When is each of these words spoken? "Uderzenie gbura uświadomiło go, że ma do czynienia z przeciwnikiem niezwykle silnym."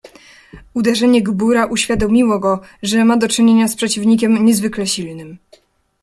"Uderzenie 0.73 1.23
gbura 1.23 1.65
uświadomiło 1.65 2.39
go, 2.39 2.61
że 2.83 3.05
ma 3.05 3.17
do 3.17 3.27
czynienia 3.27 3.67
z 3.67 3.75
przeciwnikiem 3.75 4.45
niezwykle 4.45 4.87
silnym." 4.87 5.37